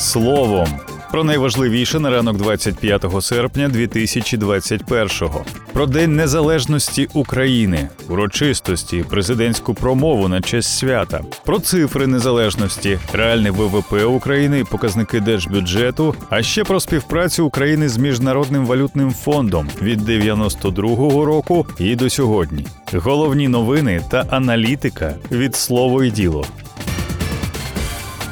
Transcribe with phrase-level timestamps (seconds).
[0.00, 0.68] словом.
[1.10, 5.44] Про найважливіше на ранок 25 серпня 2021-го.
[5.72, 14.04] Про День Незалежності України, урочистості, президентську промову на честь свята, про цифри незалежності, реальне ВВП
[14.04, 21.66] України, показники держбюджету, а ще про співпрацю України з міжнародним валютним фондом від 92-го року
[21.78, 22.66] і до сьогодні.
[22.92, 26.46] Головні новини та аналітика від слово і діло.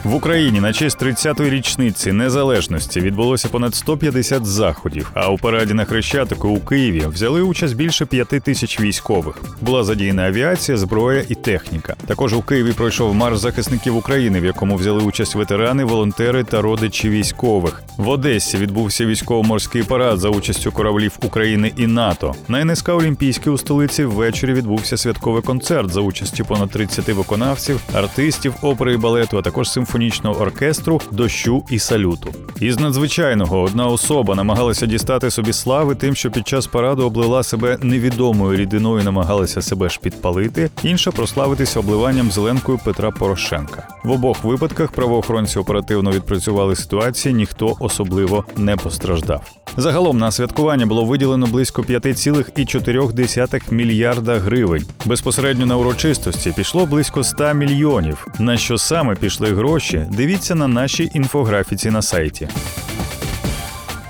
[0.04, 5.10] В Україні на честь 30-ї річниці незалежності відбулося понад 150 заходів.
[5.14, 9.42] А у параді на Хрещатику у Києві взяли участь більше п'яти тисяч військових.
[9.60, 11.96] Була задіяна авіація, зброя і техніка.
[12.06, 17.08] Також у Києві пройшов марш захисників України, в якому взяли участь ветерани, волонтери та родичі
[17.08, 17.82] військових.
[17.96, 22.34] В Одесі відбувся військово-морський парад за участю кораблів України і НАТО.
[22.48, 28.54] На НСК Олімпійській у столиці ввечері відбувся святковий концерт за участю понад 30 виконавців, артистів,
[28.62, 32.34] опери і балету, а також симфонічного оркестру, дощу і салюту.
[32.60, 37.78] Із надзвичайного одна особа намагалася дістати собі слави тим, що під час параду облила себе
[37.82, 40.70] невідомою рідиною, намагалася себе ж підпалити.
[40.82, 43.88] Інша прославитися обливанням зеленкою Петра Порошенка.
[44.04, 49.42] В обох випадках правоохоронці оперативно відпрацювали ситуації, ніхто особливо не постраждав.
[49.76, 54.84] Загалом на святкування було виділено близько 5,4 мільярда гривень.
[55.04, 58.26] Безпосередньо на урочистості пішло близько 100 мільйонів.
[58.38, 59.77] На що саме пішли гроші?
[60.10, 62.48] Дивіться на нашій інфографіці на сайті.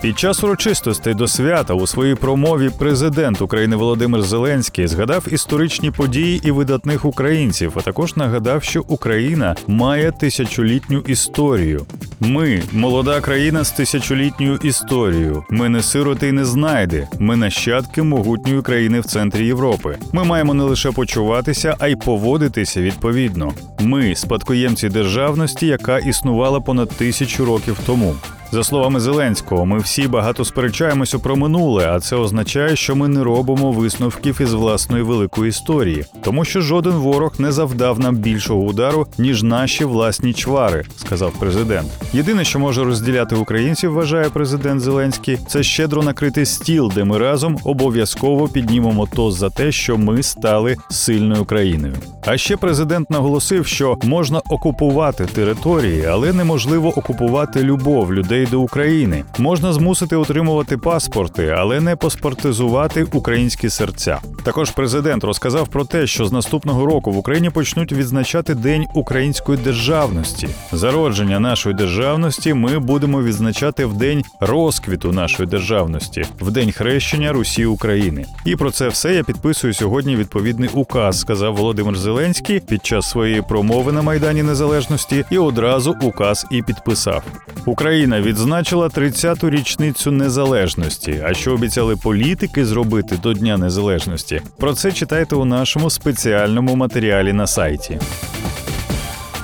[0.00, 6.40] Під час урочистостей до свята у своїй промові президент України Володимир Зеленський згадав історичні події
[6.44, 11.86] і видатних українців, а також нагадав, що Україна має тисячолітню історію.
[12.20, 15.44] Ми молода країна з тисячолітньою історією.
[15.50, 17.08] Ми не сироти й не знайди.
[17.18, 19.96] Ми нащадки могутньої країни в центрі Європи.
[20.12, 23.52] Ми маємо не лише почуватися, а й поводитися відповідно.
[23.80, 28.14] Ми спадкоємці державності, яка існувала понад тисячу років тому.
[28.52, 33.24] За словами Зеленського, ми всі багато сперечаємося про минуле, а це означає, що ми не
[33.24, 39.06] робимо висновків із власної великої історії, тому що жоден ворог не завдав нам більшого удару
[39.18, 41.88] ніж наші власні чвари, сказав президент.
[42.12, 47.58] Єдине, що може розділяти українців, вважає президент Зеленський, це щедро накритий стіл, де ми разом
[47.64, 51.94] обов'язково піднімемо тост за те, що ми стали сильною країною.
[52.26, 59.24] А ще президент наголосив, що можна окупувати території, але неможливо окупувати любов людей до України.
[59.38, 64.18] Можна змусити отримувати паспорти, але не паспортизувати українські серця.
[64.42, 69.58] Також президент розказав про те, що з наступного року в Україні почнуть відзначати День української
[69.58, 70.48] державності.
[70.72, 77.66] Зародження нашої державності ми будемо відзначати в день розквіту нашої державності, в день хрещення Русі
[77.66, 78.24] України.
[78.44, 83.42] І про це все я підписую сьогодні відповідний указ, сказав Володимир Зеленський під час своєї
[83.42, 87.22] промови на Майдані Незалежності і одразу указ і підписав.
[87.66, 91.22] Україна відзначила 30-ту річницю незалежності.
[91.24, 94.40] А що обіцяли політики зробити до Дня Незалежності?
[94.56, 98.00] Про це читайте у нашому спеціальному матеріалі на сайті.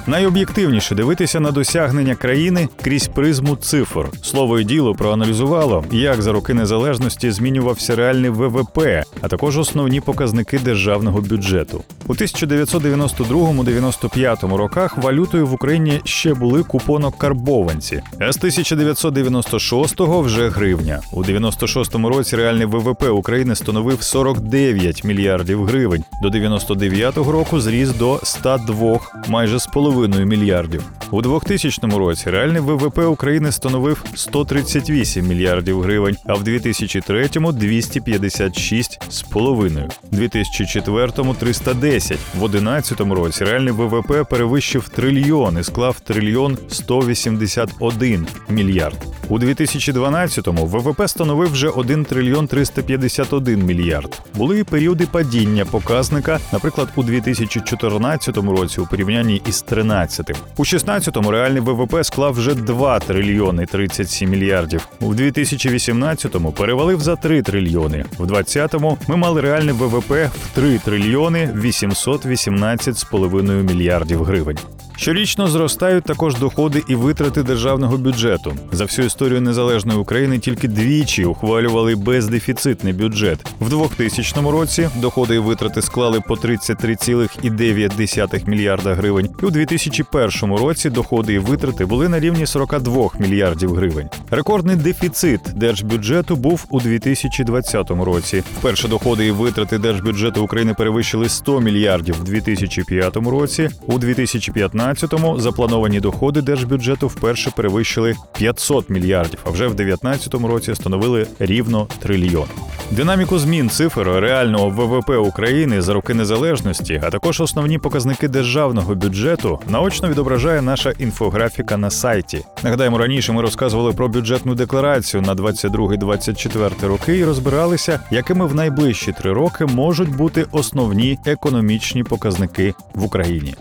[0.07, 4.09] Найоб'єктивніше дивитися на досягнення країни крізь призму цифр.
[4.23, 8.79] Слово і діло проаналізувало, як за роки незалежності змінювався реальний ВВП,
[9.21, 11.85] а також основні показники державного бюджету.
[12.07, 21.01] У 1992-95 роках валютою в Україні ще були купонок-карбованці, а з 1996-го вже гривня.
[21.13, 26.05] У 96-му році реальний ВВП України становив 49 мільярдів гривень.
[26.23, 28.99] До 99-го року зріс до 102,
[29.29, 30.83] майже з половиною мільярдів.
[31.11, 39.23] У 2000 році реальний ВВП України становив 138 мільярдів гривень, а в 2003-му– 256 з
[39.23, 39.89] половиною.
[40.13, 42.19] У 2004-му– 310.
[42.35, 48.97] В 2011 році реальний ВВП перевищив трильйон і склав трильйон 181 мільярд.
[49.29, 54.23] У 2012-му ВВП становив вже 1 трильйон 351 мільярд.
[54.35, 60.37] Були і періоди падіння показника, наприклад, у 2014 році у порівнянні із 13-тим.
[60.57, 64.89] У 16-му реальний ВВП склав вже 2 трильйони 37 мільярдів.
[65.01, 68.05] У 2018-му перевалив за 3 трильйони.
[68.19, 74.59] В 20-му ми мали реальний ВВП в 3 трильйони 818,5 мільярдів гривень.
[74.97, 78.53] Щорічно зростають також доходи і витрати державного бюджету.
[78.73, 83.47] За всю історію незалежної України тільки двічі ухвалювали бездефіцитний бюджет.
[83.61, 89.29] В 2000 році доходи і витрати склали по 33,9 мільярда гривень.
[89.43, 94.09] У 2001 році доходи і витрати були на рівні 42 мільярдів гривень.
[94.31, 98.43] Рекордний дефіцит держбюджету був у 2020 році.
[98.59, 103.71] Вперше доходи і витрати держбюджету України перевищили 100 мільярдів у 2005 році.
[103.87, 110.75] У 2015 2016-му заплановані доходи держбюджету вперше перевищили 500 мільярдів, а вже в 2019 році
[110.75, 112.47] становили рівно трильйон.
[112.91, 119.59] Динаміку змін цифр реального ВВП України за роки незалежності, а також основні показники державного бюджету
[119.69, 122.45] наочно відображає наша інфографіка на сайті.
[122.63, 129.13] Нагадаємо, раніше ми розказували про бюджетну декларацію на 22-24 роки і розбиралися, якими в найближчі
[129.13, 133.55] три роки можуть бути основні економічні показники в Україні.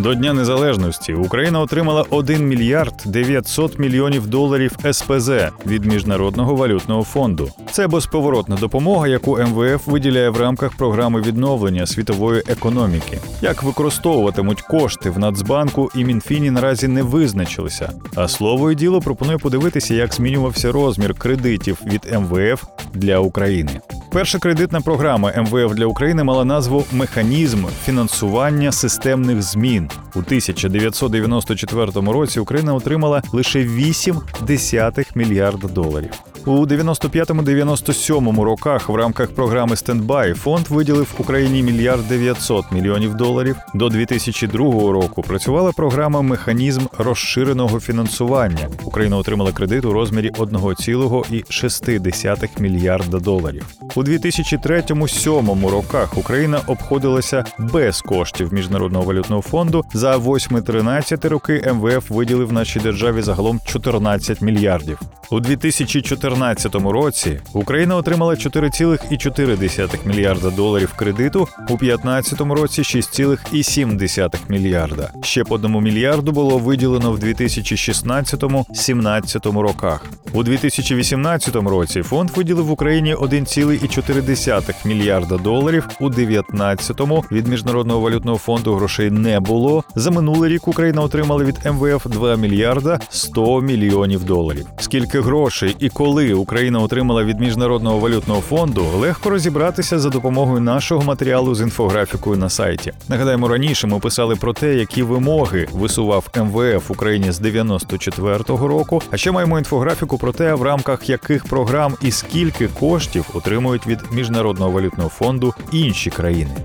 [0.00, 5.30] До Дня Незалежності Україна отримала 1 мільярд 900 мільйонів доларів СПЗ
[5.66, 7.50] від Міжнародного валютного фонду.
[7.72, 13.18] Це безповоротна допомога, яку МВФ виділяє в рамках програми відновлення світової економіки.
[13.42, 17.92] Як використовуватимуть кошти в Нацбанку і Мінфіні наразі не визначилися.
[18.14, 22.64] А слово і діло пропонує подивитися, як змінювався розмір кредитів від МВФ
[22.94, 23.80] для України.
[24.12, 32.40] Перша кредитна програма МВФ для України мала назву Механізм фінансування системних змін у 1994 році.
[32.40, 36.29] Україна отримала лише 8 десятих мільярда доларів.
[36.46, 43.56] У 95-97 роках в рамках програми «Стендбай» фонд виділив Україні мільярд 900 мільйонів доларів.
[43.74, 44.58] До 2002
[44.92, 48.68] року працювала програма Механізм розширеного фінансування.
[48.84, 53.66] Україна отримала кредит у розмірі 1,6 мільярда доларів.
[53.94, 59.84] У 2003-2007 роках Україна обходилася без коштів міжнародного валютного фонду.
[59.92, 65.00] За 8-13 роки МВФ виділив нашій державі загалом 14 мільярдів.
[65.30, 66.29] У 2014
[66.74, 75.10] році Україна отримала 4,4 мільярда доларів кредиту, у 2015 році 6,7 мільярда.
[75.22, 80.06] Ще по одному мільярду було виділено в 2016-17 роках.
[80.32, 85.88] У 2018 році фонд виділив Україні 1,4 мільярда доларів.
[86.00, 89.84] У 2019-му від міжнародного валютного фонду грошей не було.
[89.94, 94.66] За минулий рік Україна отримала від МВФ 2 мільярда 100 мільйонів доларів.
[94.78, 101.02] Скільки грошей і коли Україна отримала від міжнародного валютного фонду, легко розібратися за допомогою нашого
[101.02, 102.92] матеріалу з інфографікою на сайті.
[103.08, 109.02] Нагадаємо, раніше ми писали про те, які вимоги висував МВФ Україні з 94-го року.
[109.10, 113.98] А ще маємо інфографіку про те, в рамках яких програм і скільки коштів отримують від
[114.12, 116.56] міжнародного валютного фонду інші країни.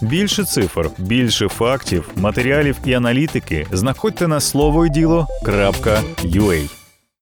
[0.00, 6.81] Більше цифр, більше фактів, матеріалів і аналітики знаходьте на слово й діло.ua.